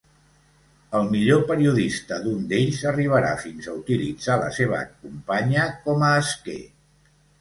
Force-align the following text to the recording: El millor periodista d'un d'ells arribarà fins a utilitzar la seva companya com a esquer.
El 0.99 1.03
millor 1.09 1.41
periodista 1.49 2.17
d'un 2.23 2.47
d'ells 2.53 2.81
arribarà 2.93 3.35
fins 3.43 3.69
a 3.69 3.75
utilitzar 3.83 4.41
la 4.45 4.49
seva 4.59 4.81
companya 5.05 5.67
com 5.85 6.07
a 6.09 6.15
esquer. 6.23 6.61